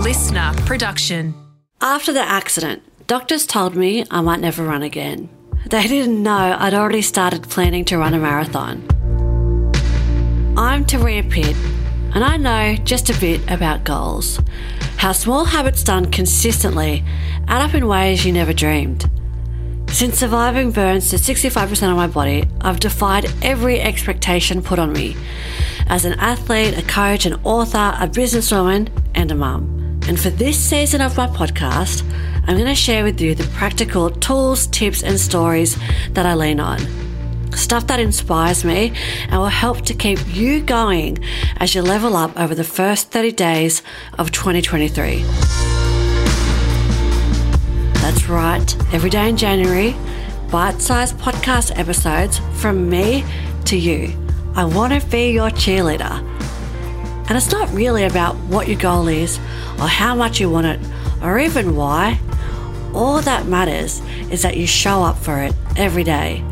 listener 0.00 0.54
production. 0.64 1.34
After 1.82 2.10
the 2.10 2.22
accident, 2.22 2.82
doctors 3.06 3.46
told 3.46 3.76
me 3.76 4.06
I 4.10 4.22
might 4.22 4.40
never 4.40 4.64
run 4.64 4.82
again. 4.82 5.28
They 5.68 5.86
didn't 5.86 6.22
know 6.22 6.56
I'd 6.58 6.72
already 6.72 7.02
started 7.02 7.42
planning 7.50 7.84
to 7.84 7.98
run 7.98 8.14
a 8.14 8.18
marathon. 8.18 8.82
I'm 10.56 10.86
Turia 10.86 11.30
Pitt, 11.30 11.54
and 12.14 12.24
I 12.24 12.38
know 12.38 12.76
just 12.76 13.10
a 13.10 13.20
bit 13.20 13.42
about 13.50 13.84
goals. 13.84 14.40
How 14.96 15.12
small 15.12 15.44
habits 15.44 15.84
done 15.84 16.10
consistently 16.10 17.04
add 17.46 17.60
up 17.60 17.74
in 17.74 17.86
ways 17.86 18.24
you 18.24 18.32
never 18.32 18.54
dreamed. 18.54 19.04
Since 19.88 20.18
surviving 20.18 20.70
burns 20.70 21.10
to 21.10 21.16
65% 21.16 21.90
of 21.90 21.96
my 21.96 22.06
body, 22.06 22.48
I've 22.62 22.80
defied 22.80 23.30
every 23.42 23.82
expectation 23.82 24.62
put 24.62 24.78
on 24.78 24.94
me 24.94 25.14
as 25.88 26.06
an 26.06 26.14
athlete, 26.14 26.78
a 26.78 26.82
coach, 26.82 27.26
an 27.26 27.34
author, 27.44 27.92
a 28.00 28.08
businesswoman, 28.08 28.88
and 29.14 29.30
a 29.30 29.34
mum. 29.34 29.79
And 30.10 30.18
for 30.18 30.30
this 30.30 30.58
season 30.58 31.00
of 31.02 31.16
my 31.16 31.28
podcast, 31.28 32.02
I'm 32.48 32.56
going 32.56 32.66
to 32.66 32.74
share 32.74 33.04
with 33.04 33.20
you 33.20 33.36
the 33.36 33.46
practical 33.50 34.10
tools, 34.10 34.66
tips, 34.66 35.04
and 35.04 35.20
stories 35.20 35.78
that 36.14 36.26
I 36.26 36.34
lean 36.34 36.58
on. 36.58 36.80
Stuff 37.52 37.86
that 37.86 38.00
inspires 38.00 38.64
me 38.64 38.92
and 39.28 39.38
will 39.38 39.46
help 39.46 39.82
to 39.82 39.94
keep 39.94 40.18
you 40.26 40.62
going 40.62 41.18
as 41.58 41.76
you 41.76 41.82
level 41.82 42.16
up 42.16 42.36
over 42.36 42.56
the 42.56 42.64
first 42.64 43.12
30 43.12 43.30
days 43.30 43.84
of 44.18 44.32
2023. 44.32 45.22
That's 48.02 48.28
right, 48.28 48.92
every 48.92 49.10
day 49.10 49.28
in 49.28 49.36
January, 49.36 49.94
bite 50.50 50.82
sized 50.82 51.18
podcast 51.18 51.78
episodes 51.78 52.40
from 52.54 52.90
me 52.90 53.24
to 53.66 53.78
you. 53.78 54.12
I 54.56 54.64
want 54.64 54.92
to 55.00 55.08
be 55.08 55.30
your 55.30 55.50
cheerleader. 55.50 56.29
And 57.30 57.36
it's 57.36 57.52
not 57.52 57.72
really 57.72 58.02
about 58.02 58.34
what 58.48 58.66
your 58.66 58.76
goal 58.76 59.06
is 59.06 59.38
or 59.78 59.86
how 59.86 60.16
much 60.16 60.40
you 60.40 60.50
want 60.50 60.66
it 60.66 60.80
or 61.22 61.38
even 61.38 61.76
why. 61.76 62.18
All 62.92 63.20
that 63.20 63.46
matters 63.46 64.00
is 64.32 64.42
that 64.42 64.56
you 64.56 64.66
show 64.66 65.04
up 65.04 65.16
for 65.16 65.38
it 65.38 65.54
every 65.76 66.02
day. 66.02 66.44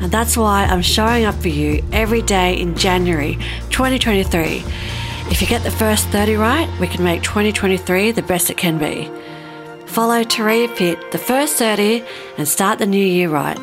And 0.00 0.12
that's 0.12 0.36
why 0.36 0.66
I'm 0.66 0.82
showing 0.82 1.24
up 1.24 1.34
for 1.34 1.48
you 1.48 1.84
every 1.90 2.22
day 2.22 2.60
in 2.60 2.76
January 2.76 3.34
2023. 3.70 4.62
If 5.32 5.40
you 5.40 5.48
get 5.48 5.64
the 5.64 5.72
first 5.72 6.06
30 6.10 6.36
right, 6.36 6.70
we 6.78 6.86
can 6.86 7.02
make 7.02 7.24
2023 7.24 8.12
the 8.12 8.22
best 8.22 8.50
it 8.50 8.56
can 8.56 8.78
be. 8.78 9.10
Follow 9.86 10.22
Turia 10.22 10.72
Pitt, 10.76 11.10
the 11.10 11.18
first 11.18 11.56
30, 11.56 12.04
and 12.38 12.46
start 12.46 12.78
the 12.78 12.86
new 12.86 13.04
year 13.04 13.30
right. 13.30 13.58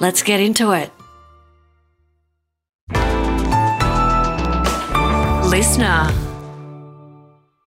Let's 0.00 0.22
get 0.22 0.40
into 0.40 0.70
it. 0.72 0.90
Listener. 5.58 6.27